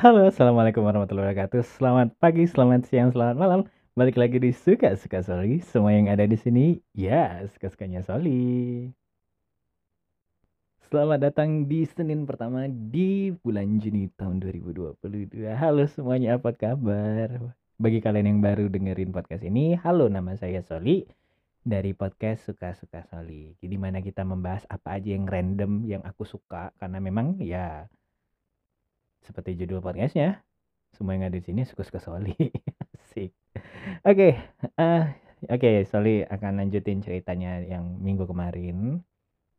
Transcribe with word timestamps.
Halo, 0.00 0.32
assalamualaikum 0.32 0.80
warahmatullahi 0.80 1.28
wabarakatuh. 1.28 1.60
Selamat 1.76 2.08
pagi, 2.16 2.48
selamat 2.48 2.88
siang, 2.88 3.12
selamat 3.12 3.36
malam. 3.36 3.60
Balik 3.92 4.16
lagi 4.16 4.40
di 4.40 4.48
suka 4.48 4.96
suka 4.96 5.20
Soli. 5.20 5.60
Semua 5.60 5.92
yang 5.92 6.08
ada 6.08 6.24
di 6.24 6.40
sini, 6.40 6.80
ya 6.96 7.44
suka 7.52 7.68
sukanya 7.68 8.00
Soli. 8.00 8.88
Selamat 10.88 11.28
datang 11.28 11.68
di 11.68 11.84
Senin 11.84 12.24
pertama 12.24 12.64
di 12.64 13.28
bulan 13.44 13.76
Juni 13.76 14.08
tahun 14.16 14.40
2022. 14.40 14.96
Halo 15.52 15.84
semuanya, 15.84 16.40
apa 16.40 16.56
kabar? 16.56 17.52
Bagi 17.76 18.00
kalian 18.00 18.24
yang 18.24 18.40
baru 18.40 18.72
dengerin 18.72 19.12
podcast 19.12 19.44
ini, 19.44 19.76
halo 19.84 20.08
nama 20.08 20.32
saya 20.32 20.64
Soli 20.64 21.04
dari 21.60 21.92
podcast 21.92 22.48
Suka 22.48 22.72
Suka 22.72 23.04
Soli. 23.12 23.52
Jadi 23.60 23.76
mana 23.76 24.00
kita 24.00 24.24
membahas 24.24 24.64
apa 24.72 24.96
aja 24.96 25.12
yang 25.12 25.28
random 25.28 25.84
yang 25.84 26.00
aku 26.08 26.24
suka 26.24 26.72
karena 26.80 27.04
memang 27.04 27.36
ya 27.36 27.84
seperti 29.24 29.56
judul 29.60 29.84
podcastnya, 29.84 30.40
semua 30.94 31.14
yang 31.16 31.28
ada 31.28 31.36
di 31.38 31.44
sini 31.44 31.62
suka-suka 31.64 32.00
Soli. 32.02 32.34
Asik. 33.00 33.32
Oke, 34.04 34.36
eh 34.76 35.04
oke, 35.48 35.70
Soli 35.88 36.24
akan 36.24 36.60
lanjutin 36.64 37.00
ceritanya 37.04 37.62
yang 37.64 38.00
minggu 38.00 38.26
kemarin 38.28 39.00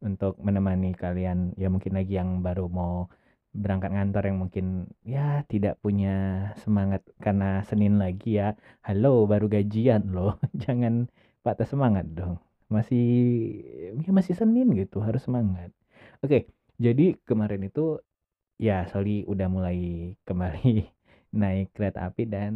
untuk 0.01 0.37
menemani 0.41 0.97
kalian 0.97 1.53
ya 1.61 1.69
mungkin 1.69 1.93
lagi 1.93 2.17
yang 2.17 2.41
baru 2.41 2.65
mau 2.65 3.05
berangkat 3.51 3.91
ngantor 3.91 4.23
yang 4.31 4.37
mungkin 4.41 4.65
ya 5.03 5.43
tidak 5.51 5.77
punya 5.83 6.49
semangat 6.63 7.03
karena 7.19 7.61
Senin 7.67 7.99
lagi 7.99 8.39
ya. 8.39 8.55
Halo, 8.85 9.27
baru 9.27 9.51
gajian 9.51 10.11
loh. 10.15 10.39
Jangan 10.63 11.11
patah 11.45 11.67
semangat 11.67 12.07
dong. 12.15 12.39
Masih 12.71 13.03
ya 13.99 14.11
masih 14.15 14.33
Senin 14.37 14.71
gitu, 14.79 15.03
harus 15.03 15.21
semangat. 15.27 15.69
Oke, 16.23 16.47
jadi 16.79 17.19
kemarin 17.27 17.67
itu 17.67 17.99
ya 18.67 18.73
Soli 18.91 19.11
udah 19.31 19.47
mulai 19.55 19.77
kembali 20.27 20.69
naik 21.41 21.65
kereta 21.75 21.99
api 22.09 22.23
dan 22.33 22.51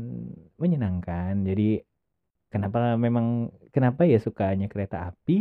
menyenangkan. 0.62 1.34
Jadi 1.48 1.64
kenapa 2.52 2.80
memang 3.06 3.28
kenapa 3.76 4.02
ya 4.12 4.18
sukanya 4.26 4.68
kereta 4.74 4.98
api? 5.12 5.34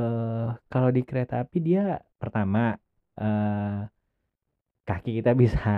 eh 0.00 0.46
kalau 0.72 0.88
di 0.96 1.00
kereta 1.08 1.34
api 1.42 1.56
dia 1.68 1.80
pertama 2.20 2.58
eh 3.20 3.78
kaki 4.88 5.10
kita 5.20 5.32
bisa 5.42 5.70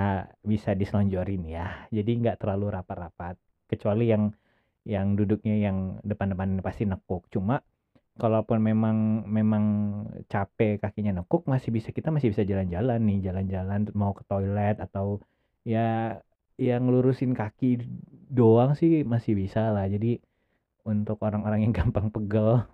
bisa 0.52 0.70
diselonjorin 0.80 1.42
ya. 1.56 1.66
Jadi 1.96 2.10
nggak 2.20 2.36
terlalu 2.40 2.66
rapat-rapat. 2.76 3.34
Kecuali 3.70 4.04
yang 4.12 4.24
yang 4.94 5.06
duduknya 5.18 5.54
yang 5.66 5.78
depan-depan 6.10 6.48
pasti 6.66 6.84
nekuk. 6.90 7.22
Cuma 7.34 7.60
kalaupun 8.18 8.58
memang 8.58 9.28
memang 9.28 9.64
capek 10.26 10.82
kakinya 10.82 11.22
nekuk 11.22 11.46
masih 11.46 11.70
bisa 11.70 11.94
kita 11.94 12.10
masih 12.10 12.32
bisa 12.34 12.42
jalan-jalan 12.42 12.98
nih, 13.06 13.18
jalan-jalan 13.30 13.80
mau 13.94 14.12
ke 14.16 14.24
toilet 14.26 14.76
atau 14.82 15.22
ya 15.62 16.18
yang 16.60 16.84
ngelurusin 16.88 17.32
kaki 17.32 17.80
doang 18.28 18.76
sih 18.76 19.06
masih 19.06 19.38
bisa 19.38 19.72
lah. 19.72 19.86
Jadi 19.88 20.20
untuk 20.84 21.20
orang-orang 21.24 21.68
yang 21.68 21.72
gampang 21.78 22.12
pegel 22.12 22.64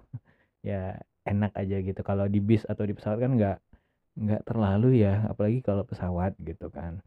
ya 0.64 0.98
enak 1.26 1.52
aja 1.58 1.76
gitu. 1.82 2.00
Kalau 2.02 2.26
di 2.30 2.40
bis 2.42 2.64
atau 2.66 2.84
di 2.86 2.94
pesawat 2.96 3.18
kan 3.22 3.32
nggak 3.38 3.58
nggak 4.16 4.42
terlalu 4.48 5.04
ya, 5.04 5.28
apalagi 5.28 5.60
kalau 5.60 5.84
pesawat 5.84 6.32
gitu 6.40 6.72
kan. 6.72 7.04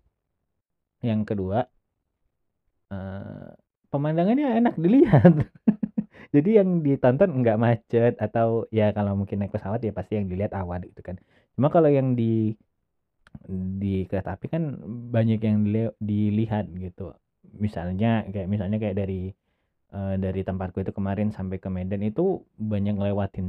Yang 1.02 1.22
kedua, 1.36 1.66
eh, 2.92 3.50
pemandangannya 3.92 4.48
enak 4.62 4.76
dilihat. 4.78 5.34
Jadi 6.36 6.50
yang 6.60 6.70
ditonton 6.86 7.30
nggak 7.42 7.58
macet 7.66 8.14
atau 8.26 8.48
ya 8.78 8.84
kalau 8.98 9.14
mungkin 9.20 9.38
naik 9.42 9.54
pesawat 9.56 9.80
ya 9.88 9.92
pasti 9.98 10.14
yang 10.18 10.28
dilihat 10.32 10.54
awan 10.62 10.82
gitu 10.90 11.02
kan. 11.08 11.16
Cuma 11.56 11.68
kalau 11.76 11.90
yang 11.98 12.08
di 12.20 12.54
di 13.82 14.06
kereta 14.10 14.30
api 14.38 14.48
kan 14.54 14.64
banyak 15.16 15.40
yang 15.48 15.58
dili- 15.66 15.96
dilihat 16.10 16.66
gitu. 16.86 17.14
Misalnya 17.66 18.08
kayak 18.34 18.48
misalnya 18.54 18.78
kayak 18.82 18.98
dari 19.02 19.22
eh, 19.96 20.16
dari 20.24 20.42
tempatku 20.50 20.78
itu 20.84 20.94
kemarin 20.98 21.30
sampai 21.38 21.58
ke 21.64 21.70
Medan 21.78 22.02
itu 22.10 22.44
banyak 22.72 22.94
ngelewatin 23.00 23.48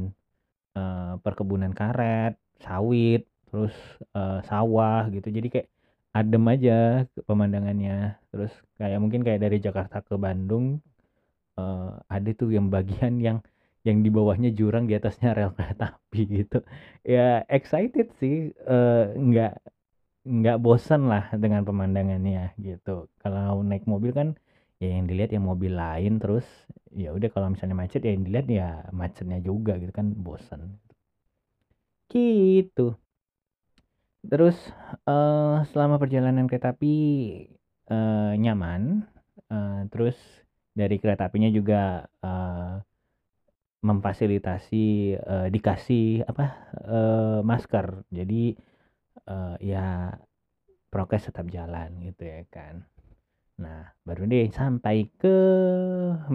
eh, 0.79 1.13
perkebunan 1.23 1.73
karet, 1.79 2.33
sawit, 2.65 3.21
terus 3.49 3.75
eh, 4.17 4.39
sawah 4.49 5.01
gitu. 5.15 5.27
Jadi 5.37 5.47
kayak 5.53 5.67
adem 6.17 6.43
aja 6.53 6.73
pemandangannya. 7.29 8.17
Terus 8.31 8.51
kayak 8.79 8.99
mungkin 9.03 9.21
kayak 9.27 9.41
dari 9.45 9.57
Jakarta 9.65 9.97
ke 10.07 10.15
Bandung 10.19 10.65
eh, 11.59 11.89
ada 12.15 12.29
tuh 12.39 12.49
yang 12.57 12.67
bagian 12.75 13.13
yang 13.27 13.37
yang 13.87 13.97
di 14.05 14.09
bawahnya 14.13 14.49
jurang 14.59 14.85
di 14.89 14.93
atasnya 14.99 15.29
rel 15.37 15.51
kereta 15.57 15.85
api 15.97 16.19
gitu. 16.37 16.57
Ya 17.13 17.43
excited 17.57 18.07
sih, 18.21 18.35
eh, 18.71 19.03
nggak 19.27 19.51
nggak 20.37 20.57
bosan 20.65 21.01
lah 21.11 21.23
dengan 21.43 21.61
pemandangannya 21.69 22.41
gitu. 22.67 22.91
Kalau 23.21 23.61
naik 23.69 23.85
mobil 23.93 24.11
kan 24.19 24.29
ya 24.81 24.87
yang 24.97 25.05
dilihat 25.09 25.31
yang 25.35 25.45
mobil 25.51 25.73
lain 25.83 26.13
terus 26.21 26.45
ya 27.03 27.09
udah 27.17 27.29
kalau 27.33 27.47
misalnya 27.53 27.77
macet 27.81 28.01
ya 28.05 28.11
yang 28.15 28.25
dilihat 28.27 28.47
ya 28.59 28.67
macetnya 29.01 29.39
juga 29.49 29.71
gitu 29.81 29.93
kan 29.99 30.07
bosan. 30.25 30.61
Gitu. 32.11 32.85
Terus 34.31 34.57
eh 35.09 35.55
selama 35.71 35.95
perjalanan 36.01 36.45
kereta 36.49 36.73
api 36.73 36.93
eh, 37.91 38.33
nyaman, 38.43 38.81
eh, 39.51 39.79
terus 39.91 40.17
dari 40.79 40.95
kereta 41.01 41.23
apinya 41.29 41.49
juga 41.51 42.05
eh, 42.23 42.73
memfasilitasi 43.81 44.85
eh, 45.17 45.47
dikasih 45.53 46.05
apa 46.29 46.45
eh, 46.85 47.39
masker. 47.41 47.87
Jadi 48.13 48.53
eh, 49.31 49.55
ya 49.71 50.13
prokes 50.91 51.23
tetap 51.29 51.47
jalan 51.55 51.89
gitu 52.07 52.23
ya 52.27 52.41
kan. 52.55 52.75
Nah, 53.63 53.81
baru 54.07 54.23
deh 54.31 54.47
sampai 54.51 54.97
ke 55.21 55.35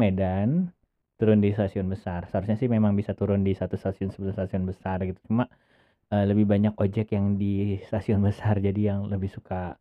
Medan, 0.00 0.70
turun 1.18 1.38
di 1.44 1.50
stasiun 1.56 1.88
besar. 1.94 2.20
Seharusnya 2.30 2.56
sih 2.60 2.68
memang 2.70 2.92
bisa 3.00 3.12
turun 3.18 3.40
di 3.46 3.52
satu 3.56 3.74
stasiun 3.80 4.10
sebelum 4.12 4.34
stasiun 4.36 4.64
besar 4.70 4.98
gitu. 5.08 5.18
Cuma 5.28 5.44
eh, 6.14 6.24
lebih 6.30 6.46
banyak 6.52 6.74
ojek 6.78 7.14
yang 7.16 7.36
di 7.42 7.78
stasiun 7.88 8.20
besar, 8.28 8.60
jadi 8.66 8.80
yang 8.96 9.00
lebih 9.12 9.30
suka 9.32 9.76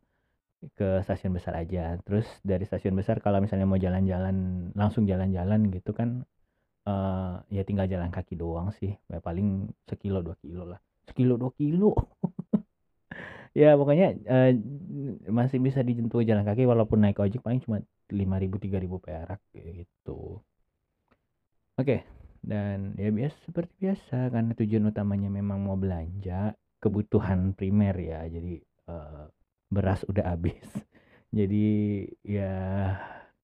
ke 0.78 1.02
stasiun 1.06 1.32
besar 1.38 1.54
aja. 1.62 1.96
Terus 2.06 2.26
dari 2.42 2.64
stasiun 2.66 2.96
besar 2.98 3.16
kalau 3.24 3.38
misalnya 3.44 3.66
mau 3.70 3.78
jalan-jalan, 3.78 4.36
langsung 4.80 5.04
jalan-jalan 5.10 5.60
gitu 5.74 5.90
kan, 5.98 6.24
eh 6.88 7.34
ya 7.56 7.62
tinggal 7.68 7.86
jalan 7.92 8.10
kaki 8.16 8.34
doang 8.42 8.68
sih. 8.78 8.92
Ya 9.12 9.18
paling 9.22 9.70
sekilo 9.90 10.20
dua 10.26 10.36
kilo 10.44 10.64
lah. 10.72 10.80
Sekilo 11.08 11.34
dua 11.42 11.52
kilo. 11.60 11.94
Ya 13.56 13.72
pokoknya 13.80 14.06
eh, 14.28 14.52
masih 15.38 15.58
bisa 15.66 15.80
dijemur 15.80 16.20
jalan 16.28 16.44
kaki 16.44 16.68
walaupun 16.68 16.98
naik 17.00 17.16
ojek 17.24 17.40
paling 17.40 17.60
cuma 17.64 17.80
5.000 18.12 18.56
3.000 18.60 19.00
perak 19.00 19.40
gitu. 19.56 20.44
Oke, 21.80 21.96
dan 22.44 22.96
ya 23.00 23.08
biasa 23.12 23.36
seperti 23.48 23.72
biasa 23.84 24.16
karena 24.32 24.52
tujuan 24.56 24.84
utamanya 24.92 25.28
memang 25.28 25.58
mau 25.60 25.76
belanja 25.76 26.52
kebutuhan 26.82 27.52
primer 27.58 27.96
ya. 27.96 28.20
Jadi 28.28 28.60
eh, 28.92 29.24
beras 29.74 30.00
udah 30.10 30.24
habis. 30.34 30.66
Jadi 31.38 31.64
ya 32.22 32.52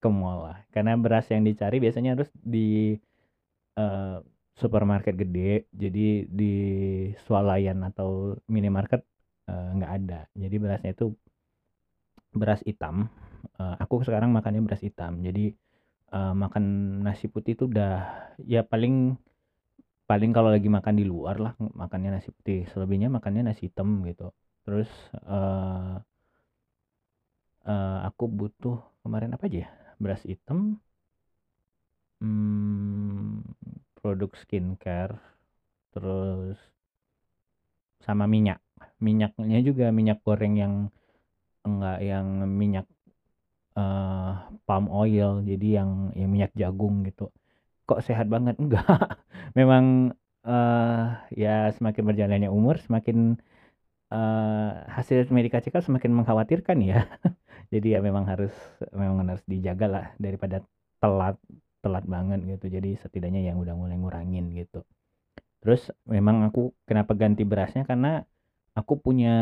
ke 0.02 0.08
mall 0.10 0.38
lah. 0.50 0.58
Karena 0.74 0.92
beras 0.98 1.26
yang 1.32 1.42
dicari 1.46 1.76
biasanya 1.84 2.18
harus 2.18 2.30
di 2.34 2.98
eh, 3.78 4.16
supermarket 4.60 5.14
gede. 5.22 5.68
Jadi 5.72 6.28
di 6.28 6.52
swalayan 7.24 7.78
atau 7.88 8.36
minimarket 8.54 9.00
eh, 9.50 9.68
nggak 9.76 9.92
ada. 9.98 10.20
Jadi 10.42 10.56
berasnya 10.62 10.90
itu 10.96 11.04
beras 12.32 12.60
hitam. 12.68 13.08
Eh, 13.60 13.74
aku 13.82 13.94
sekarang 14.06 14.30
makannya 14.36 14.62
beras 14.66 14.82
hitam. 14.84 15.20
Jadi 15.26 15.52
eh, 16.16 16.34
makan 16.42 16.64
nasi 17.06 17.26
putih 17.32 17.52
itu 17.56 17.64
udah 17.72 17.92
ya 18.44 18.62
paling 18.66 18.94
paling 20.10 20.30
kalau 20.36 20.50
lagi 20.52 20.68
makan 20.68 20.94
di 21.00 21.04
luar 21.06 21.36
lah 21.40 21.52
makannya 21.58 22.10
nasi 22.18 22.28
putih. 22.36 22.68
Selebihnya 22.70 23.08
makannya 23.16 23.42
nasi 23.48 23.68
hitam 23.70 24.04
gitu. 24.08 24.30
Terus 24.64 24.90
eh 25.14 25.94
eh, 27.70 27.96
aku 28.08 28.24
butuh 28.38 28.76
kemarin 29.02 29.34
apa 29.34 29.44
aja 29.48 29.58
ya? 29.66 29.70
Beras 30.02 30.22
hitam, 30.30 30.58
hmm, 32.20 33.42
produk 34.00 34.32
skincare, 34.42 35.16
terus 35.92 36.58
sama 38.04 38.24
minyak. 38.34 38.58
Minyaknya 39.06 39.58
juga 39.68 39.84
minyak 39.98 40.18
goreng 40.26 40.54
yang 40.62 40.74
enggak 41.66 41.98
yang 42.10 42.26
minyak 42.60 42.86
eh 43.78 44.32
palm 44.66 44.86
oil, 44.92 45.30
jadi 45.50 45.66
yang 45.82 45.90
yang 46.20 46.30
minyak 46.34 46.52
jagung 46.62 46.96
gitu. 47.08 47.24
Kok 47.88 48.00
sehat 48.08 48.28
banget? 48.34 48.56
Enggak. 48.62 48.86
Memang 49.58 49.86
eh 50.48 51.02
ya 51.42 51.70
semakin 51.76 52.04
berjalannya 52.10 52.50
umur 52.52 52.76
semakin 52.86 53.18
eh 54.12 54.70
hasil 54.96 55.28
medika 55.36 55.58
cekal 55.64 55.82
semakin 55.84 56.12
mengkhawatirkan 56.12 56.78
ya. 56.84 57.08
Jadi 57.72 57.96
ya 57.96 58.00
memang 58.04 58.24
harus 58.28 58.52
memang 58.92 59.24
harus 59.32 59.44
dijaga 59.48 59.86
lah 59.88 60.06
daripada 60.20 60.60
telat 61.00 61.36
telat 61.82 62.04
banget 62.14 62.40
gitu. 62.52 62.66
Jadi 62.76 62.90
setidaknya 63.02 63.40
yang 63.48 63.56
udah 63.62 63.74
mulai 63.74 63.96
ngurangin 63.96 64.52
gitu. 64.60 64.84
Terus 65.62 65.88
memang 66.04 66.36
aku 66.48 66.74
kenapa 66.88 67.12
ganti 67.16 67.42
berasnya 67.46 67.82
karena 67.88 68.22
aku 68.78 68.94
punya 69.00 69.32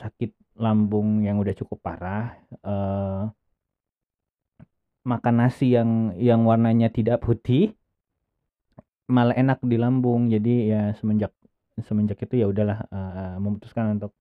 sakit 0.00 0.30
lambung 0.58 1.22
yang 1.22 1.36
udah 1.38 1.54
cukup 1.54 1.78
parah 1.84 2.34
uh, 2.66 3.30
makan 5.06 5.34
nasi 5.40 5.72
yang 5.76 6.12
yang 6.18 6.42
warnanya 6.44 6.90
tidak 6.92 7.22
putih 7.24 7.72
malah 9.08 9.32
enak 9.32 9.62
di 9.64 9.76
lambung 9.80 10.28
jadi 10.28 10.54
ya 10.68 10.82
semenjak 10.98 11.32
semenjak 11.86 12.18
itu 12.24 12.34
ya 12.42 12.46
udahlah 12.50 12.78
uh, 12.90 13.36
memutuskan 13.42 13.98
untuk 13.98 14.12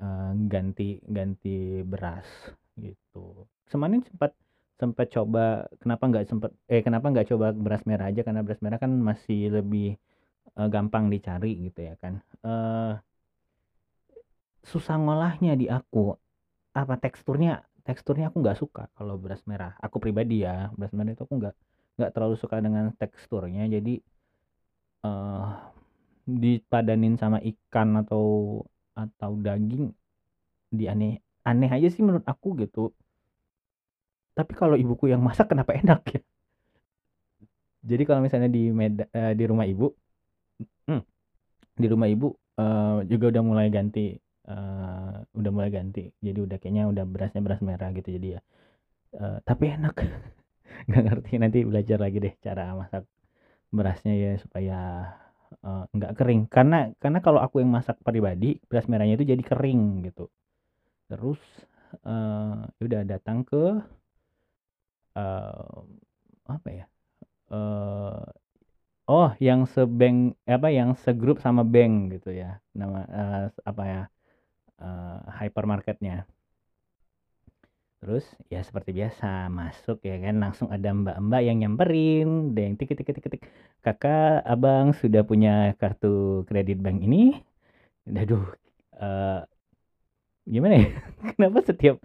uh, 0.00 0.32
ganti 0.48 0.98
ganti 1.06 1.84
beras 1.84 2.26
gitu. 2.78 3.46
Semanin 3.70 4.02
sempat 4.06 4.34
sempat 4.80 5.12
coba 5.12 5.68
kenapa 5.76 6.02
nggak 6.08 6.24
sempat 6.24 6.50
eh 6.72 6.80
kenapa 6.80 7.12
nggak 7.12 7.28
coba 7.30 7.52
beras 7.52 7.84
merah 7.84 8.08
aja? 8.10 8.24
Karena 8.24 8.40
beras 8.40 8.60
merah 8.64 8.78
kan 8.80 8.90
masih 8.90 9.52
lebih 9.60 10.00
uh, 10.56 10.68
gampang 10.72 11.12
dicari 11.12 11.68
gitu 11.68 11.80
ya 11.84 11.94
kan. 12.00 12.18
Uh, 12.40 12.96
susah 14.64 14.96
ngolahnya 14.96 15.54
di 15.56 15.66
aku. 15.68 16.16
Apa 16.72 16.96
teksturnya 16.96 17.66
teksturnya 17.84 18.30
aku 18.30 18.40
nggak 18.40 18.58
suka 18.58 18.88
kalau 18.96 19.20
beras 19.20 19.42
merah. 19.44 19.76
Aku 19.84 20.00
pribadi 20.00 20.46
ya 20.46 20.72
beras 20.74 20.92
merah 20.96 21.12
itu 21.12 21.22
aku 21.26 21.34
nggak 21.38 21.54
nggak 22.00 22.10
terlalu 22.16 22.36
suka 22.40 22.56
dengan 22.64 22.90
teksturnya. 22.96 23.68
Jadi 23.68 24.00
uh, 25.04 25.69
dipadanin 26.38 27.14
sama 27.18 27.38
ikan 27.42 27.88
atau 28.02 28.24
atau 28.94 29.32
daging 29.40 29.90
di 30.70 30.84
aneh 30.86 31.18
aneh 31.42 31.70
aja 31.72 31.88
sih 31.90 32.02
menurut 32.04 32.26
aku 32.28 32.48
gitu. 32.62 32.94
Tapi 34.36 34.52
kalau 34.54 34.76
ibuku 34.78 35.10
yang 35.10 35.20
masak 35.20 35.50
kenapa 35.50 35.74
enak 35.74 36.00
ya? 36.14 36.20
Jadi 37.80 38.02
kalau 38.04 38.20
misalnya 38.20 38.50
di 38.52 38.68
Meda, 38.70 39.08
uh, 39.10 39.32
di 39.32 39.44
rumah 39.48 39.64
ibu 39.64 39.88
hmm, 40.88 41.02
di 41.80 41.86
rumah 41.88 42.08
ibu 42.12 42.28
uh, 42.60 43.00
juga 43.08 43.32
udah 43.32 43.42
mulai 43.42 43.66
ganti 43.72 44.12
uh, 44.48 45.16
udah 45.34 45.50
mulai 45.50 45.70
ganti. 45.72 46.12
Jadi 46.20 46.38
udah 46.46 46.56
kayaknya 46.60 46.84
udah 46.92 47.04
berasnya 47.08 47.40
beras 47.40 47.60
merah 47.64 47.88
gitu 47.96 48.08
jadi 48.16 48.38
ya 48.38 48.40
uh, 49.18 49.38
tapi 49.42 49.74
enak. 49.74 49.94
Nggak 50.88 51.02
ngerti 51.06 51.32
nanti 51.42 51.58
belajar 51.66 51.98
lagi 52.00 52.18
deh 52.22 52.34
cara 52.40 52.72
masak 52.78 53.04
berasnya 53.70 54.14
ya 54.18 54.30
supaya 54.38 54.76
uh, 55.64 55.84
nggak 55.92 56.12
kering. 56.18 56.46
Karena 56.48 56.92
karena 57.00 57.18
kalau 57.24 57.40
aku 57.42 57.62
yang 57.62 57.72
masak 57.72 58.00
pribadi 58.04 58.60
beras 58.68 58.86
merahnya 58.90 59.16
itu 59.20 59.26
jadi 59.28 59.42
kering 59.42 60.06
gitu. 60.08 60.28
Terus 61.10 61.40
uh, 62.06 62.68
udah 62.80 63.02
datang 63.04 63.42
ke 63.44 63.64
uh, 65.18 65.78
apa 66.50 66.68
ya 66.68 66.84
uh, 67.54 68.26
oh 69.06 69.30
yang 69.38 69.66
sebeng 69.70 70.34
apa 70.46 70.68
yang 70.70 70.94
segrup 70.98 71.38
sama 71.42 71.62
bank 71.66 72.18
gitu 72.18 72.34
ya. 72.34 72.58
Nama 72.74 72.98
uh, 73.06 73.46
apa 73.66 73.82
ya 73.86 74.02
uh, 74.82 75.20
hypermarketnya 75.40 76.26
terus 78.00 78.24
ya 78.52 78.60
seperti 78.68 78.90
biasa 78.98 79.26
masuk 79.58 79.98
ya 80.08 80.16
kan 80.24 80.34
langsung 80.42 80.68
ada 80.74 80.88
mbak-mbak 81.00 81.40
yang 81.46 81.56
nyamperin 81.60 82.28
ada 82.52 82.60
yang 82.66 82.74
tik 82.78 82.90
tik 82.98 83.04
tik 83.16 83.26
tik 83.34 83.42
kakak 83.84 84.40
abang 84.52 84.86
sudah 85.00 85.22
punya 85.30 85.50
kartu 85.80 86.08
kredit 86.48 86.78
bank 86.84 86.98
ini. 87.06 87.16
Aduh 88.20 88.44
uh, 89.00 89.44
gimana 90.52 90.74
ya? 90.82 90.88
Kenapa 91.36 91.58
setiap 91.68 91.96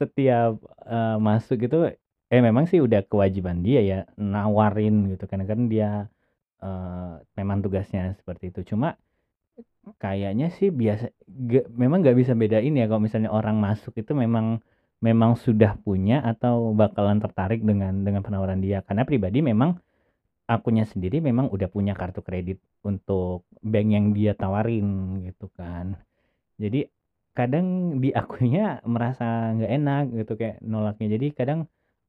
setiap 0.00 0.52
uh, 0.86 1.16
masuk 1.20 1.58
itu 1.66 1.76
eh 2.32 2.40
memang 2.48 2.64
sih 2.70 2.78
udah 2.86 3.00
kewajiban 3.10 3.58
dia 3.66 3.80
ya 3.90 3.98
nawarin 4.16 4.94
gitu 5.12 5.24
kan 5.30 5.42
kan 5.50 5.60
dia 5.72 5.86
uh, 6.64 7.20
memang 7.38 7.58
tugasnya 7.64 8.14
seperti 8.20 8.44
itu. 8.54 8.60
Cuma 8.74 8.88
Kayaknya 10.02 10.46
sih 10.56 10.68
biasa 10.80 11.04
gak, 11.50 11.64
memang 11.82 11.98
nggak 12.04 12.18
bisa 12.20 12.32
bedain 12.36 12.72
ya 12.80 12.84
kalau 12.88 13.02
misalnya 13.06 13.30
orang 13.32 13.56
masuk 13.66 13.92
itu 14.00 14.12
memang 14.12 14.46
memang 15.00 15.36
sudah 15.40 15.80
punya 15.80 16.20
atau 16.20 16.76
bakalan 16.76 17.18
tertarik 17.24 17.64
dengan 17.64 18.04
dengan 18.04 18.20
penawaran 18.20 18.60
dia. 18.60 18.84
Karena 18.84 19.08
pribadi 19.08 19.40
memang 19.40 19.80
akunya 20.50 20.84
sendiri 20.84 21.22
memang 21.22 21.46
udah 21.54 21.68
punya 21.70 21.94
kartu 21.94 22.20
kredit 22.26 22.58
untuk 22.82 23.46
bank 23.62 23.88
yang 23.88 24.06
dia 24.12 24.32
tawarin 24.36 25.20
gitu 25.24 25.46
kan. 25.56 25.96
Jadi 26.60 26.90
kadang 27.32 27.96
di 28.02 28.10
akunya 28.12 28.82
merasa 28.84 29.54
nggak 29.54 29.72
enak 29.78 30.04
gitu 30.20 30.32
kayak 30.36 30.56
nolaknya. 30.60 31.08
Jadi 31.16 31.26
kadang 31.32 31.60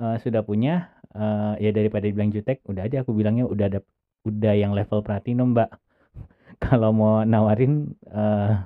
uh, 0.01 0.17
sudah 0.19 0.41
punya 0.43 0.91
uh, 1.15 1.55
ya 1.61 1.71
daripada 1.71 2.09
dibilang 2.09 2.33
jutek, 2.33 2.59
udah 2.67 2.89
aja 2.89 3.05
aku 3.05 3.13
bilangnya 3.15 3.45
udah 3.47 3.65
ada 3.71 3.79
udah 4.27 4.53
yang 4.57 4.73
level 4.73 5.01
platinum, 5.05 5.53
Mbak 5.55 5.69
kalau 6.65 6.89
mau 6.91 7.15
nawarin 7.23 7.93
uh, 8.09 8.65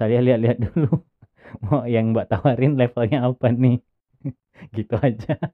saya 0.00 0.18
lihat-lihat 0.24 0.58
dulu 0.64 1.04
mau 1.64 1.82
yang 1.94 2.12
mbak 2.12 2.26
tawarin 2.30 2.72
levelnya 2.80 3.18
apa 3.28 3.46
nih? 3.52 3.76
Gitu 4.76 4.94
aja. 5.00 5.34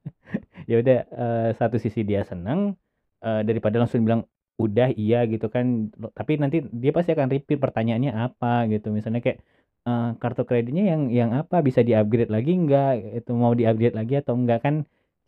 Ya 0.71 0.83
udah 0.83 0.99
uh, 1.15 1.49
satu 1.55 1.79
sisi 1.79 2.03
dia 2.03 2.27
seneng 2.27 2.75
uh, 3.23 3.41
daripada 3.47 3.79
langsung 3.79 4.03
bilang 4.03 4.27
udah 4.59 4.91
iya 4.99 5.23
gitu 5.31 5.47
kan. 5.55 5.95
Tapi 6.19 6.33
nanti 6.43 6.57
dia 6.83 6.91
pasti 6.97 7.15
akan 7.15 7.29
repeat 7.31 7.59
pertanyaannya 7.63 8.13
apa 8.15 8.67
gitu. 8.73 8.91
Misalnya 8.91 9.23
kayak 9.23 9.39
uh, 9.87 10.19
kartu 10.19 10.43
kreditnya 10.49 10.85
yang 10.93 11.03
yang 11.15 11.31
apa? 11.39 11.63
Bisa 11.63 11.81
di 11.87 11.95
upgrade 11.95 12.33
lagi 12.35 12.51
enggak 12.59 12.99
itu 13.23 13.31
mau 13.39 13.55
di 13.55 13.65
upgrade 13.71 13.95
lagi 13.95 14.15
atau 14.19 14.35
enggak 14.35 14.59
kan 14.67 14.75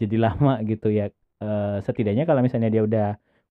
jadi 0.03 0.17
lama 0.27 0.59
gitu 0.67 0.91
ya. 0.91 1.07
Uh, 1.39 1.79
setidaknya 1.87 2.27
kalau 2.27 2.43
misalnya 2.43 2.67
dia 2.75 2.83
udah 2.83 3.07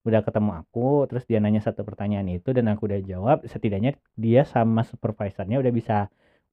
udah 0.08 0.22
ketemu 0.24 0.52
aku 0.64 1.04
terus 1.12 1.24
dia 1.28 1.40
nanya 1.44 1.60
satu 1.60 1.84
pertanyaan 1.84 2.28
itu 2.32 2.50
dan 2.56 2.72
aku 2.72 2.88
udah 2.88 3.00
jawab 3.04 3.38
setidaknya 3.44 4.00
dia 4.16 4.48
sama 4.48 4.88
supervisornya 4.88 5.60
udah 5.60 5.74
bisa 5.80 6.08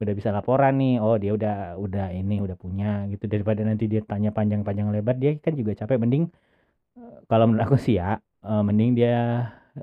udah 0.04 0.14
bisa 0.16 0.30
laporan 0.30 0.74
nih 0.80 0.94
oh 1.00 1.16
dia 1.22 1.32
udah 1.38 1.80
udah 1.80 2.06
ini 2.14 2.40
udah 2.44 2.56
punya 2.58 3.08
gitu. 3.12 3.24
Daripada 3.26 3.60
nanti 3.64 3.84
dia 3.90 4.00
tanya 4.04 4.30
panjang-panjang 4.30 4.88
lebar 4.94 5.16
dia 5.18 5.36
kan 5.40 5.54
juga 5.56 5.72
capek. 5.74 5.96
Mending 6.02 6.24
eh, 6.98 7.16
kalau 7.30 7.44
menurut 7.50 7.64
aku 7.66 7.76
sih 7.80 7.96
ya 8.00 8.20
uh, 8.44 8.62
mending 8.66 8.90
dia 8.98 9.14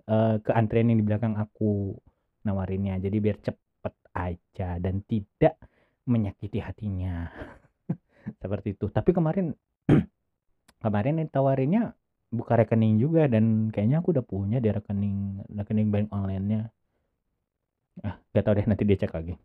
uh, 0.08 0.36
ke 0.40 0.52
antrian 0.54 0.88
yang 0.90 1.00
di 1.02 1.06
belakang 1.06 1.34
aku 1.36 1.98
nawarinnya. 2.48 3.02
Jadi 3.02 3.18
biar 3.18 3.38
cepet 3.42 3.94
aja 4.16 4.70
dan 4.78 5.02
tidak 5.06 5.58
menyakiti 6.06 6.60
hatinya. 6.62 7.30
Seperti 8.42 8.78
itu. 8.78 8.88
Tapi 8.94 9.12
kemarin 9.12 9.54
kemarin 10.84 11.22
ditawarinnya 11.26 11.94
buka 12.32 12.56
rekening 12.56 12.96
juga 12.96 13.28
dan 13.28 13.70
kayaknya 13.76 14.00
aku 14.00 14.16
udah 14.16 14.26
punya 14.26 14.58
di 14.64 14.72
rekening 14.72 15.44
rekening 15.52 15.90
bank 15.92 16.08
online-nya. 16.16 16.72
Ah, 18.08 18.16
gak 18.34 18.44
tau 18.48 18.56
deh 18.56 18.66
nanti 18.70 18.84
dia 18.88 18.98
cek 19.02 19.12
lagi. 19.12 19.36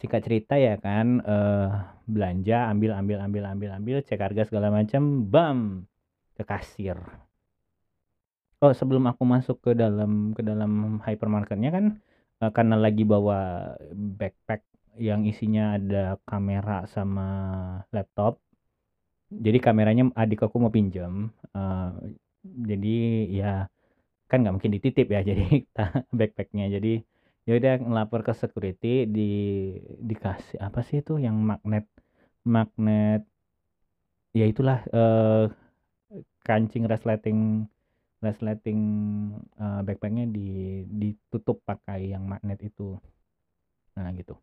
Singkat 0.00 0.20
cerita 0.26 0.54
ya 0.58 0.74
kan 0.80 1.22
eh, 1.22 1.68
belanja 2.04 2.70
ambil 2.72 2.90
ambil 3.00 3.18
ambil 3.24 3.42
ambil 3.52 3.70
ambil 3.78 3.96
cek 4.04 4.20
harga 4.20 4.42
segala 4.48 4.68
macam 4.68 5.02
bam 5.32 5.58
ke 6.36 6.42
kasir. 6.42 6.98
Oh, 8.64 8.72
sebelum 8.72 9.04
aku 9.10 9.22
masuk 9.28 9.56
ke 9.60 9.70
dalam 9.76 10.32
ke 10.32 10.42
dalam 10.42 11.02
hypermarketnya 11.04 11.70
kan 11.76 11.84
eh, 12.42 12.50
karena 12.56 12.76
lagi 12.80 13.02
bawa 13.06 13.38
backpack 14.18 14.62
yang 14.98 15.26
isinya 15.26 15.74
ada 15.76 16.18
kamera 16.22 16.86
sama 16.86 17.26
laptop 17.90 18.38
jadi 19.30 19.58
kameranya 19.58 20.04
adik 20.14 20.46
aku 20.46 20.56
mau 20.62 20.72
pinjam 20.72 21.32
uh, 21.56 21.90
jadi 22.44 22.96
ya 23.30 23.52
kan 24.30 24.42
nggak 24.44 24.54
mungkin 24.54 24.74
dititip 24.76 25.06
ya 25.10 25.20
jadi 25.30 25.64
backpacknya 26.14 26.70
jadi 26.78 27.02
ya 27.44 27.52
udah 27.60 27.74
ngelapor 27.76 28.20
ke 28.24 28.32
security 28.32 29.04
di 29.04 29.30
dikasih 30.00 30.58
apa 30.66 30.80
sih 30.86 31.04
itu 31.04 31.20
yang 31.20 31.36
magnet 31.36 31.84
magnet 32.44 33.22
ya 34.32 34.44
itulah 34.48 34.80
uh, 34.92 35.52
kancing 36.44 36.84
resleting 36.88 37.68
resleting 38.24 38.80
uh, 39.60 39.84
backpacknya 39.84 40.24
di 40.32 40.80
ditutup 40.88 41.60
pakai 41.68 42.16
yang 42.16 42.24
magnet 42.24 42.56
itu. 42.64 42.96
Nah 44.00 44.08
gitu. 44.16 44.40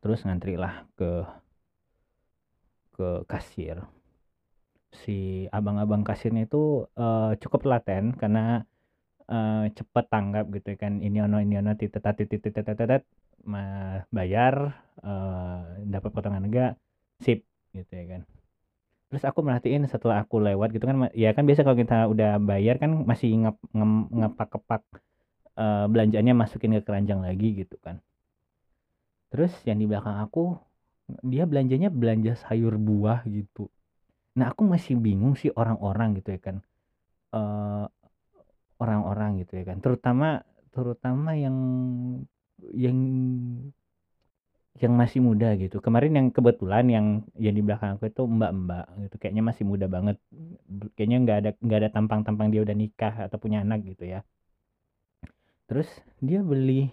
Terus 0.00 0.24
ngantri 0.24 0.56
lah 0.56 0.88
ke 0.96 1.28
ke 2.96 3.08
kasir. 3.28 3.84
Si 4.92 5.48
abang-abang 5.52 6.04
kasirnya 6.04 6.48
itu 6.48 6.88
uh, 6.96 7.32
cukup 7.40 7.64
telaten 7.64 8.16
karena 8.16 8.64
uh, 9.32 9.64
cepet 9.72 10.04
tanggap 10.12 10.44
gitu 10.52 10.76
kan 10.76 11.00
ini 11.00 11.24
ono 11.24 11.40
ini 11.40 11.56
ono 11.56 11.72
titit 11.72 12.04
bayar 14.12 14.54
uh, 15.02 15.64
dapat 15.88 16.10
potongan 16.12 16.44
enggak 16.46 16.72
sip 17.24 17.42
gitu 17.72 17.92
ya 17.92 18.04
kan. 18.18 18.22
Terus 19.12 19.24
aku 19.28 19.44
merhatiin 19.44 19.84
setelah 19.88 20.24
aku 20.24 20.40
lewat 20.40 20.72
gitu 20.72 20.84
kan 20.88 21.08
ya 21.12 21.36
kan 21.36 21.44
biasa 21.44 21.64
kalau 21.64 21.76
kita 21.76 22.08
udah 22.08 22.40
bayar 22.40 22.80
kan 22.80 23.04
masih 23.04 23.28
ngep, 23.44 23.56
ngepak 24.12 24.48
kepak 24.56 24.82
uh, 25.56 25.84
belanjaannya 25.88 26.34
masukin 26.36 26.76
ke 26.80 26.82
keranjang 26.84 27.20
lagi 27.20 27.64
gitu 27.64 27.76
kan. 27.80 28.00
Terus 29.32 29.52
yang 29.64 29.80
di 29.80 29.88
belakang 29.88 30.16
aku 30.20 30.56
dia 31.24 31.44
belanjanya 31.44 31.88
belanja 31.92 32.36
sayur 32.40 32.76
buah 32.80 33.24
gitu. 33.28 33.68
Nah 34.38 34.52
aku 34.52 34.64
masih 34.64 34.96
bingung 34.96 35.36
sih 35.36 35.52
orang-orang 35.52 36.16
gitu 36.20 36.32
ya 36.36 36.40
kan 36.40 36.56
orang-orang 38.82 39.30
gitu 39.42 39.52
ya 39.60 39.64
kan 39.70 39.78
terutama 39.84 40.42
terutama 40.74 41.30
yang 41.44 41.56
yang 42.84 42.98
yang 44.80 44.92
masih 44.96 45.20
muda 45.20 45.52
gitu. 45.60 45.76
Kemarin 45.84 46.12
yang 46.18 46.28
kebetulan 46.32 46.84
yang 46.88 47.06
yang 47.36 47.54
di 47.58 47.62
belakang 47.66 47.90
aku 47.94 48.08
itu 48.08 48.22
mbak-mbak 48.24 48.84
gitu, 49.04 49.14
kayaknya 49.20 49.44
masih 49.44 49.64
muda 49.68 49.86
banget. 49.86 50.16
Kayaknya 50.96 51.18
nggak 51.24 51.36
ada 51.40 51.50
nggak 51.60 51.78
ada 51.80 51.90
tampang-tampang 51.92 52.48
dia 52.52 52.60
udah 52.64 52.76
nikah 52.82 53.14
atau 53.28 53.36
punya 53.36 53.58
anak 53.64 53.84
gitu 53.84 54.04
ya. 54.08 54.20
Terus 55.68 55.88
dia 56.24 56.40
beli 56.40 56.90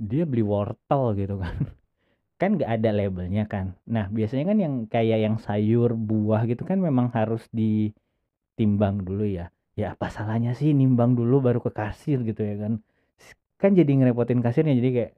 dia 0.00 0.24
beli 0.24 0.42
wortel 0.42 1.02
gitu 1.20 1.36
kan. 1.38 1.56
Kan 2.40 2.58
nggak 2.58 2.72
ada 2.74 2.90
labelnya 2.90 3.46
kan. 3.46 3.78
Nah, 3.86 4.10
biasanya 4.10 4.44
kan 4.50 4.58
yang 4.58 4.74
kayak 4.90 5.18
yang 5.22 5.36
sayur, 5.38 5.94
buah 5.94 6.42
gitu 6.50 6.66
kan 6.66 6.82
memang 6.82 7.06
harus 7.14 7.46
ditimbang 7.54 8.98
dulu 9.06 9.22
ya. 9.38 9.46
Ya 9.80 9.86
apa 9.94 10.06
salahnya 10.12 10.52
sih 10.60 10.70
nimbang 10.76 11.16
dulu 11.18 11.40
baru 11.46 11.60
ke 11.66 11.70
kasir 11.72 12.18
gitu 12.28 12.42
ya 12.44 12.54
kan. 12.62 12.72
Kan 13.60 13.70
jadi 13.78 13.90
ngerepotin 13.98 14.40
kasirnya 14.44 14.74
jadi 14.80 14.90
kayak 14.96 15.12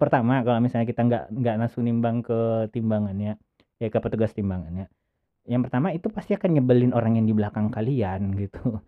pertama 0.00 0.40
kalau 0.40 0.60
misalnya 0.64 0.88
kita 0.88 1.02
nggak 1.04 1.24
nggak 1.36 1.54
langsung 1.60 1.84
nimbang 1.84 2.24
ke 2.24 2.38
timbangannya 2.72 3.36
ya 3.76 3.88
ke 3.92 3.98
petugas 4.00 4.32
timbangannya 4.32 4.88
yang 5.44 5.60
pertama 5.60 5.92
itu 5.92 6.08
pasti 6.08 6.32
akan 6.36 6.50
nyebelin 6.56 6.92
orang 6.96 7.20
yang 7.20 7.26
di 7.28 7.34
belakang 7.36 7.68
kalian 7.68 8.32
gitu 8.40 8.80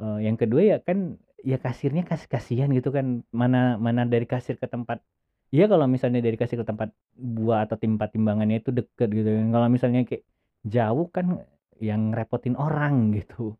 uh, 0.00 0.18
yang 0.20 0.40
kedua 0.40 0.62
ya 0.64 0.78
kan 0.80 1.20
ya 1.44 1.60
kasirnya 1.60 2.02
kasih 2.08 2.28
kasihan 2.32 2.68
gitu 2.72 2.88
kan 2.96 3.20
mana 3.36 3.76
mana 3.76 4.08
dari 4.08 4.24
kasir 4.24 4.56
ke 4.56 4.64
tempat 4.64 5.04
ya 5.52 5.68
kalau 5.68 5.84
misalnya 5.84 6.24
dari 6.24 6.40
kasir 6.40 6.56
ke 6.62 6.66
tempat 6.66 6.88
buah 7.16 7.68
atau 7.68 7.76
tempat 7.76 8.08
timbangannya 8.16 8.64
itu 8.64 8.72
deket 8.72 9.08
gitu 9.12 9.28
kan 9.28 9.46
kalau 9.52 9.68
misalnya 9.68 10.00
kayak 10.08 10.24
jauh 10.64 11.06
kan 11.12 11.44
yang 11.78 12.16
repotin 12.16 12.56
orang 12.56 13.12
gitu 13.12 13.54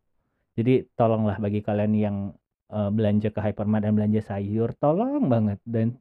jadi 0.57 0.89
tolonglah 0.97 1.37
bagi 1.37 1.61
kalian 1.61 1.93
yang 1.93 2.17
uh, 2.73 2.89
belanja 2.89 3.29
ke 3.31 3.41
hypermart 3.45 3.85
dan 3.85 3.93
belanja 3.93 4.21
sayur 4.25 4.73
tolong 4.81 5.29
banget. 5.29 5.61
Dan 5.69 6.01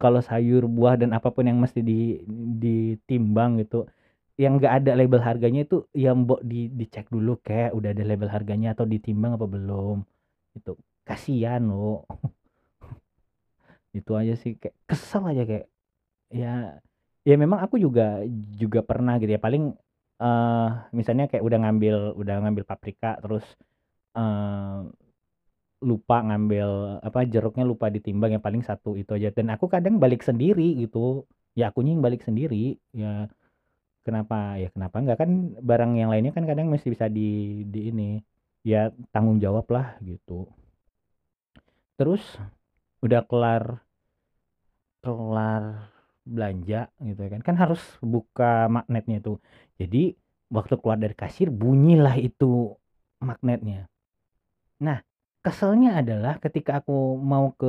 kalau 0.00 0.22
sayur 0.22 0.64
buah 0.70 0.96
dan 0.96 1.10
apa 1.12 1.28
pun 1.34 1.44
yang 1.44 1.58
mesti 1.60 1.82
di 1.84 2.22
ditimbang 2.62 3.60
gitu 3.60 3.84
yang 4.40 4.56
enggak 4.56 4.80
ada 4.80 4.96
label 4.96 5.20
harganya 5.20 5.68
itu 5.68 5.84
yang 5.92 6.24
mbok 6.24 6.40
di 6.40 6.72
dicek 6.72 7.12
dulu 7.12 7.36
kayak 7.44 7.76
udah 7.76 7.92
ada 7.92 8.04
label 8.08 8.32
harganya 8.32 8.72
atau 8.72 8.88
ditimbang 8.88 9.36
apa 9.36 9.44
belum 9.44 10.00
itu 10.56 10.72
kasihan 11.04 11.60
lo 11.60 12.08
itu 13.98 14.12
aja 14.16 14.34
sih 14.38 14.56
kayak 14.56 14.76
kesel 14.88 15.28
aja 15.28 15.42
kayak 15.44 15.66
ya 16.32 16.78
ya 17.26 17.34
memang 17.36 17.60
aku 17.60 17.76
juga 17.76 18.22
juga 18.56 18.80
pernah 18.80 19.18
gitu 19.20 19.34
ya. 19.34 19.40
Paling 19.42 19.74
uh, 20.22 20.68
misalnya 20.94 21.26
kayak 21.26 21.44
udah 21.44 21.58
ngambil 21.66 21.96
udah 22.16 22.34
ngambil 22.46 22.64
paprika 22.64 23.18
terus 23.20 23.44
lupa 25.80 26.16
ngambil 26.26 26.68
apa 27.00 27.24
jeruknya 27.24 27.64
lupa 27.64 27.86
ditimbang 27.88 28.30
yang 28.36 28.44
paling 28.44 28.62
satu 28.68 28.88
itu 29.00 29.10
aja. 29.16 29.28
Dan 29.32 29.48
aku 29.54 29.66
kadang 29.74 29.96
balik 30.02 30.20
sendiri 30.28 30.76
gitu. 30.82 31.24
Ya 31.58 31.72
aku 31.72 31.80
yang 31.84 32.04
balik 32.04 32.22
sendiri. 32.28 32.76
Ya 32.92 33.28
kenapa? 34.06 34.60
Ya 34.62 34.68
kenapa 34.74 34.96
enggak? 35.00 35.18
Kan 35.22 35.30
barang 35.68 35.92
yang 36.00 36.10
lainnya 36.12 36.32
kan 36.36 36.44
kadang 36.50 36.68
masih 36.72 36.92
bisa 36.94 37.06
di 37.08 37.20
di 37.72 37.78
ini. 37.90 38.20
Ya 38.60 38.92
tanggung 39.12 39.40
jawab 39.40 39.66
lah 39.72 39.96
gitu. 40.04 40.48
Terus 41.98 42.22
udah 43.04 43.24
kelar 43.24 43.64
kelar 45.00 45.64
belanja 46.28 46.92
gitu 47.08 47.20
kan. 47.32 47.40
Kan 47.40 47.56
harus 47.56 47.80
buka 48.04 48.68
magnetnya 48.68 49.16
tuh. 49.24 49.36
Jadi 49.80 50.12
waktu 50.52 50.74
keluar 50.80 50.98
dari 51.00 51.16
kasir 51.16 51.48
bunyilah 51.48 52.20
itu 52.20 52.76
magnetnya 53.20 53.88
nah 54.84 54.98
keselnya 55.44 55.88
adalah 56.00 56.34
ketika 56.44 56.70
aku 56.80 56.92
mau 57.30 57.46
ke 57.60 57.66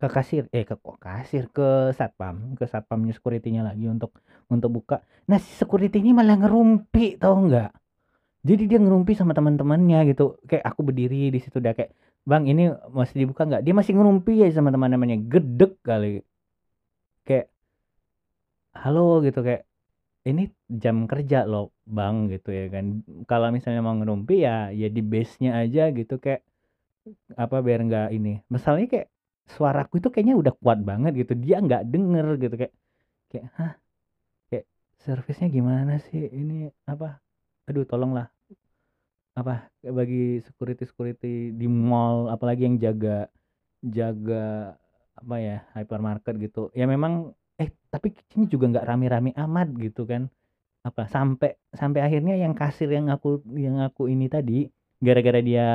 ke 0.00 0.08
kasir 0.16 0.42
eh 0.56 0.64
ke 0.68 0.74
kok 0.84 0.96
kasir? 1.06 1.44
Ke 1.56 1.92
satpam 1.98 2.36
ke 2.58 2.64
satpamnya 2.72 3.12
securitynya 3.16 3.62
lagi 3.68 3.84
untuk 3.94 4.10
untuk 4.54 4.70
buka. 4.76 4.96
Nah 5.30 5.38
si 5.44 5.50
security 5.60 5.96
ini 6.02 6.10
malah 6.18 6.36
ngerumpi 6.40 7.04
tau 7.22 7.36
nggak? 7.46 7.70
Jadi 8.48 8.62
dia 8.70 8.78
ngerumpi 8.84 9.12
sama 9.20 9.32
teman-temannya 9.38 9.98
gitu. 10.10 10.24
Kayak 10.48 10.64
aku 10.70 10.80
berdiri 10.88 11.28
di 11.34 11.38
situ 11.44 11.56
udah 11.62 11.74
kayak 11.78 11.92
bang 12.30 12.44
ini 12.52 12.62
masih 12.98 13.16
dibuka 13.26 13.42
nggak? 13.48 13.62
Dia 13.66 13.74
masih 13.78 13.92
ngerumpi 13.96 14.32
ya 14.42 14.46
sama 14.56 14.70
teman-temannya 14.74 15.18
gedek 15.32 15.72
kali. 15.88 16.24
Kayak 17.26 17.46
halo 18.82 19.00
gitu 19.26 19.38
kayak 19.46 19.62
ini 20.28 20.42
jam 20.68 21.08
kerja 21.10 21.48
loh 21.48 21.72
bang 21.88 22.28
gitu 22.32 22.48
ya 22.52 22.66
kan. 22.74 22.84
Kalau 23.30 23.48
misalnya 23.56 23.80
mau 23.80 23.96
ngerumpi 23.96 24.44
ya 24.46 24.68
ya 24.72 24.88
di 24.92 25.00
base 25.00 25.40
nya 25.42 25.50
aja 25.62 25.88
gitu 25.98 26.20
kayak 26.20 26.44
apa 27.36 27.56
biar 27.64 27.80
nggak 27.88 28.08
ini. 28.16 28.30
Misalnya 28.52 28.86
kayak 28.92 29.08
suaraku 29.50 29.98
itu 30.00 30.08
kayaknya 30.12 30.36
udah 30.42 30.54
kuat 30.62 30.78
banget 30.84 31.12
gitu 31.26 31.32
dia 31.34 31.56
nggak 31.64 31.82
denger 31.92 32.26
gitu 32.42 32.54
kayak 32.60 32.74
kayak 33.32 33.46
hah? 33.56 33.72
Kayak 34.50 34.66
servisnya 35.04 35.48
gimana 35.52 35.92
sih? 36.06 36.20
Ini 36.30 36.70
apa? 36.88 37.18
Aduh 37.68 37.84
tolonglah 37.88 38.28
apa 39.38 39.70
bagi 39.80 40.42
security 40.42 40.84
security 40.84 41.54
di 41.54 41.66
mall 41.70 42.28
apalagi 42.34 42.66
yang 42.66 42.76
jaga 42.82 43.30
jaga 43.80 44.74
apa 45.16 45.36
ya 45.40 45.56
hypermarket 45.76 46.34
gitu. 46.40 46.68
Ya 46.76 46.84
memang 46.88 47.32
eh 47.62 47.70
tapi 47.92 48.08
ini 48.36 48.44
juga 48.52 48.64
nggak 48.72 48.86
rame-rame 48.88 49.30
amat 49.36 49.68
gitu 49.84 50.02
kan. 50.10 50.22
Apa 50.86 51.04
sampai 51.14 51.60
sampai 51.76 52.00
akhirnya 52.06 52.34
yang 52.40 52.54
kasir 52.56 52.88
yang 52.88 53.12
aku 53.12 53.44
yang 53.56 53.76
aku 53.84 54.08
ini 54.08 54.26
tadi 54.32 54.66
gara-gara 55.04 55.40
dia 55.44 55.66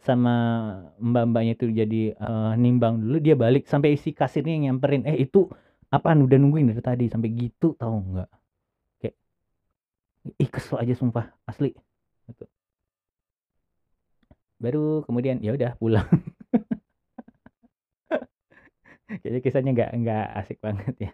sama 0.00 0.34
mbak-mbaknya 0.98 1.52
itu 1.58 1.66
jadi 1.70 2.02
uh, 2.18 2.52
nimbang 2.56 2.94
dulu 3.04 3.16
dia 3.20 3.34
balik 3.36 3.68
sampai 3.68 3.94
isi 3.96 4.10
kasirnya 4.16 4.52
yang 4.56 4.64
nyamperin 4.74 5.04
eh 5.06 5.16
itu 5.24 5.46
apa 5.92 6.14
udah 6.16 6.38
nungguin 6.40 6.70
dari 6.74 6.82
tadi. 6.82 7.06
Sampai 7.12 7.30
gitu 7.34 7.74
tahu 7.78 7.94
nggak? 8.16 8.30
Kayak 9.00 9.16
ih 10.42 10.50
kesel 10.50 10.76
aja 10.82 10.94
sumpah 10.98 11.26
asli. 11.46 11.70
Gitu. 12.30 12.46
baru 14.60 15.02
kemudian 15.08 15.40
ya 15.40 15.56
udah 15.56 15.72
pulang 15.80 16.04
kayaknya 19.20 19.40
kisahnya 19.46 19.70
nggak 19.76 19.90
nggak 20.00 20.22
asik 20.40 20.58
banget 20.66 20.94
ya. 21.04 21.10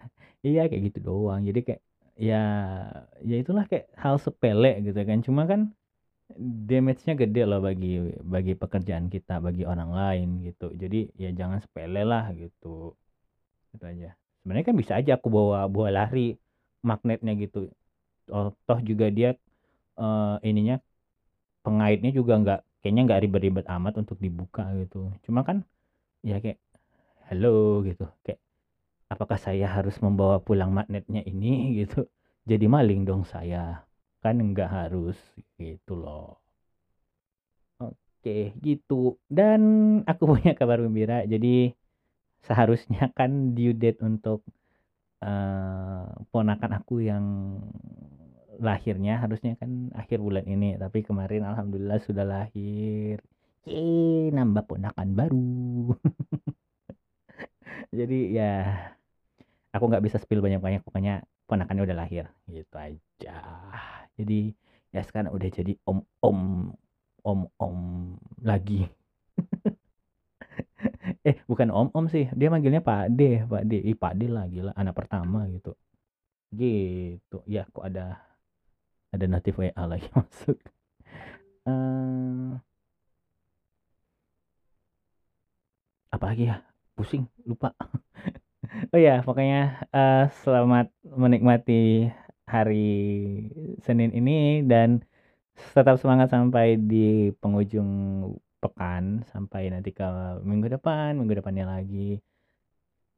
Iya 0.47 0.61
kayak 0.71 0.83
gitu 0.88 0.99
doang. 1.09 1.41
Jadi 1.49 1.61
kayak 1.67 1.81
ya 2.29 2.37
ya 3.29 3.35
itulah 3.43 3.65
kayak 3.71 3.87
hal 4.03 4.17
sepele 4.25 4.69
gitu 4.87 5.00
kan. 5.09 5.19
Cuma 5.26 5.43
kan 5.50 5.61
damage-nya 6.71 7.15
gede 7.23 7.41
loh 7.50 7.61
bagi 7.69 7.87
bagi 8.35 8.53
pekerjaan 8.62 9.07
kita 9.15 9.33
bagi 9.47 9.62
orang 9.73 9.91
lain 10.00 10.29
gitu. 10.47 10.65
Jadi 10.83 10.97
ya 11.23 11.29
jangan 11.38 11.59
sepele 11.65 12.03
lah 12.12 12.25
gitu 12.43 12.97
itu 13.75 13.85
aja. 13.93 14.09
Sebenarnya 14.41 14.67
kan 14.69 14.76
bisa 14.83 14.93
aja 15.00 15.11
aku 15.19 15.29
bawa 15.37 15.59
bawa 15.75 15.88
lari 15.99 16.35
magnetnya 16.88 17.33
gitu. 17.43 17.59
Oh, 18.33 18.50
toh 18.67 18.81
juga 18.83 19.07
dia 19.17 19.29
uh, 20.00 20.37
ininya 20.43 20.75
pengaitnya 21.65 22.11
juga 22.19 22.33
nggak 22.43 22.61
kayaknya 22.81 23.03
nggak 23.07 23.21
ribet-ribet 23.25 23.67
amat 23.76 23.95
untuk 24.03 24.19
dibuka 24.25 24.62
gitu. 24.83 25.11
Cuma 25.26 25.41
kan 25.49 25.62
ya 26.26 26.38
kayak 26.43 26.59
halo 27.26 27.83
gitu. 27.83 28.06
Kayak 28.23 28.40
apakah 29.11 29.38
saya 29.38 29.66
harus 29.66 29.99
membawa 29.99 30.38
pulang 30.38 30.71
magnetnya 30.71 31.23
ini? 31.26 31.83
gitu. 31.83 32.06
Jadi 32.47 32.66
maling 32.71 33.02
dong 33.02 33.26
saya. 33.26 33.83
Kan 34.23 34.38
enggak 34.42 34.71
harus 34.71 35.18
gitu 35.59 35.99
loh. 35.99 36.38
Oke 37.83 38.54
gitu. 38.62 39.18
Dan 39.26 39.62
aku 40.06 40.23
punya 40.38 40.54
kabar 40.54 40.78
gembira. 40.78 41.26
Jadi 41.26 41.75
seharusnya 42.47 43.11
kan 43.11 43.59
due 43.59 43.75
date 43.75 43.99
untuk 44.06 44.47
uh, 45.26 46.06
ponakan 46.30 46.73
aku 46.78 47.02
yang 47.02 47.25
lahirnya 48.56 49.18
harusnya 49.18 49.59
kan 49.59 49.90
akhir 49.99 50.23
bulan 50.23 50.47
ini. 50.47 50.78
Tapi 50.78 51.02
kemarin 51.02 51.42
alhamdulillah 51.42 51.99
sudah 52.06 52.23
lahir. 52.23 53.18
Yeay, 53.66 54.30
nambah 54.30 54.62
ponakan 54.71 55.09
baru 55.18 55.90
jadi 57.91 58.19
ya 58.33 58.51
aku 59.75 59.85
nggak 59.91 60.05
bisa 60.05 60.17
spill 60.23 60.41
banyak-banyak 60.41 60.81
pokoknya 60.87 61.25
ponakannya 61.47 61.83
udah 61.87 61.97
lahir 61.97 62.25
gitu 62.49 62.75
aja. 62.77 63.39
Jadi 64.17 64.51
ya 64.91 65.01
sekarang 65.05 65.31
udah 65.37 65.49
jadi 65.53 65.73
om 65.85 66.01
om 66.25 66.41
om 67.23 67.41
om 67.61 67.79
lagi. 68.43 68.89
Eh 71.27 71.37
bukan 71.51 71.69
om 71.73 71.89
om 71.93 72.07
sih. 72.09 72.31
Dia 72.33 72.49
manggilnya 72.53 72.81
pak 72.85 73.13
D 73.13 73.45
pak 73.45 73.63
D. 73.69 73.73
Ih 73.83 73.97
pak 73.99 74.13
D 74.19 74.31
lagi 74.31 74.61
lah 74.65 74.75
anak 74.77 74.95
pertama 74.97 75.45
gitu. 75.51 75.73
Gitu. 76.55 77.39
Ya 77.49 77.67
kok 77.75 77.85
ada 77.85 78.21
ada 79.15 79.25
notif 79.29 79.57
WA 79.59 79.85
lagi 79.87 80.09
masuk. 80.17 80.59
Uh, 81.67 82.63
apa 86.15 86.25
lagi 86.31 86.45
ya 86.51 86.57
pusing 86.97 87.25
lupa. 87.49 87.71
Oh 88.93 89.00
ya 89.00 89.23
pokoknya 89.25 89.88
uh, 89.95 90.29
selamat 90.43 90.93
menikmati 91.07 92.12
hari 92.45 92.76
Senin 93.81 94.11
ini 94.12 94.61
dan 94.67 95.00
tetap 95.73 95.97
semangat 96.03 96.29
sampai 96.35 96.76
di 96.76 97.33
penghujung 97.41 97.88
pekan 98.61 99.25
sampai 99.33 99.73
nanti 99.73 99.91
ke 99.97 100.05
minggu 100.45 100.69
depan 100.76 101.17
minggu 101.17 101.41
depannya 101.41 101.65
lagi. 101.65 102.21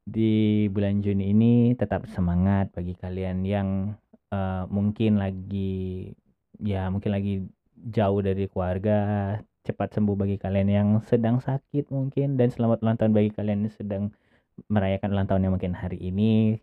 Di 0.08 0.66
bulan 0.72 1.04
Juni 1.04 1.32
ini 1.34 1.52
tetap 1.76 2.08
semangat 2.08 2.72
bagi 2.72 2.94
kalian 2.96 3.44
yang 3.44 3.68
uh, 4.32 4.64
mungkin 4.70 5.20
lagi 5.20 6.12
ya 6.60 6.88
mungkin 6.92 7.12
lagi 7.12 7.34
jauh 7.78 8.20
dari 8.24 8.46
keluarga 8.50 8.94
cepat 9.68 9.92
sembuh 9.92 10.16
bagi 10.16 10.40
kalian 10.40 10.68
yang 10.72 10.88
sedang 11.04 11.44
sakit 11.44 11.92
mungkin 11.92 12.40
dan 12.40 12.48
selamat 12.48 12.80
ulang 12.80 12.96
tahun 12.96 13.12
bagi 13.12 13.30
kalian 13.36 13.68
yang 13.68 13.74
sedang 13.76 14.04
merayakan 14.72 15.12
ulang 15.12 15.28
tahunnya 15.28 15.50
mungkin 15.52 15.76
hari 15.76 16.00
ini. 16.00 16.56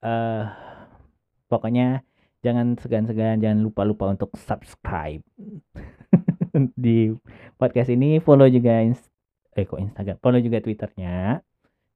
Uh, 0.00 0.48
pokoknya 1.52 2.00
jangan 2.40 2.80
segan-segan 2.80 3.44
jangan 3.44 3.60
lupa-lupa 3.60 4.08
untuk 4.08 4.32
subscribe 4.40 5.20
di 6.84 7.12
podcast 7.60 7.92
ini. 7.92 8.16
Follow 8.24 8.48
juga 8.48 8.80
inst 8.80 9.12
eh 9.52 9.68
kok 9.68 9.76
Instagram? 9.76 10.16
Follow 10.24 10.40
juga 10.40 10.64
twitternya 10.64 11.44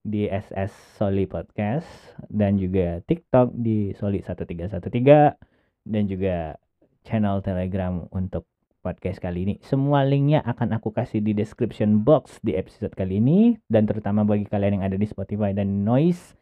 di 0.04 0.28
SS 0.28 1.00
Soli 1.00 1.24
Podcast 1.24 1.88
dan 2.28 2.60
juga 2.60 3.00
TikTok 3.08 3.56
di 3.56 3.96
Soli 3.96 4.20
1313 4.20 5.88
dan 5.88 6.02
juga 6.04 6.60
channel 7.08 7.40
Telegram 7.40 8.04
untuk 8.12 8.44
podcast 8.84 9.16
kali 9.24 9.48
ini. 9.48 9.54
Semua 9.64 10.04
linknya 10.04 10.44
akan 10.44 10.76
aku 10.76 10.92
kasih 10.92 11.24
di 11.24 11.32
description 11.32 12.04
box 12.04 12.36
di 12.44 12.52
episode 12.52 12.92
kali 12.92 13.16
ini 13.16 13.56
dan 13.72 13.88
terutama 13.88 14.28
bagi 14.28 14.44
kalian 14.44 14.78
yang 14.78 14.84
ada 14.84 15.00
di 15.00 15.08
Spotify 15.08 15.56
dan 15.56 15.88
Noise 15.88 16.36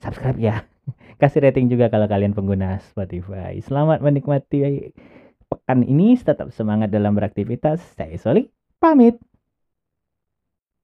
subscribe 0.00 0.36
ya. 0.36 0.56
Kasih 1.20 1.42
rating 1.42 1.72
juga 1.72 1.88
kalau 1.88 2.06
kalian 2.06 2.36
pengguna 2.36 2.78
Spotify. 2.92 3.58
Selamat 3.64 4.04
menikmati 4.04 4.92
pekan 5.48 5.82
ini, 5.82 6.14
tetap 6.20 6.52
semangat 6.52 6.92
dalam 6.92 7.16
beraktivitas. 7.16 7.80
Saya 7.96 8.14
Soli, 8.20 8.46
pamit. 8.78 9.16